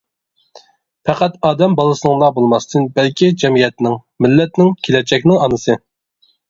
[1.09, 5.83] پەقەت ئادەم بالىسىنىڭلا بولماستىن بەلكى جەمئىيەتنىڭ، مىللەتنىڭ، كېلەچەكنىڭ ئانىسى.